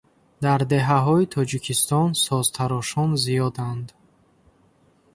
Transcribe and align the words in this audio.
Дар 0.43 0.61
деҳаҳои 0.71 1.29
Тоҷикистон 1.35 2.09
созтарошон 2.25 3.09
зиёданд. 3.23 3.87